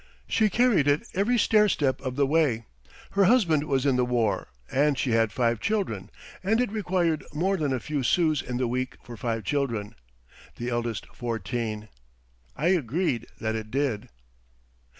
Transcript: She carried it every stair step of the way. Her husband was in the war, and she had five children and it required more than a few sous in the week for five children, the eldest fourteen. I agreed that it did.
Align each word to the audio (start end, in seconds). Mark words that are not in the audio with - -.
She 0.27 0.49
carried 0.49 0.87
it 0.87 1.07
every 1.13 1.37
stair 1.37 1.69
step 1.69 2.01
of 2.01 2.15
the 2.15 2.25
way. 2.25 2.65
Her 3.11 3.25
husband 3.25 3.65
was 3.65 3.85
in 3.85 3.97
the 3.97 4.03
war, 4.03 4.47
and 4.71 4.97
she 4.97 5.11
had 5.11 5.31
five 5.31 5.59
children 5.59 6.09
and 6.43 6.59
it 6.59 6.71
required 6.71 7.23
more 7.35 7.55
than 7.55 7.71
a 7.71 7.79
few 7.79 8.01
sous 8.01 8.41
in 8.41 8.57
the 8.57 8.67
week 8.67 8.97
for 9.03 9.15
five 9.15 9.43
children, 9.43 9.93
the 10.55 10.69
eldest 10.71 11.05
fourteen. 11.13 11.87
I 12.57 12.69
agreed 12.69 13.27
that 13.39 13.53
it 13.53 13.69
did. 13.69 14.09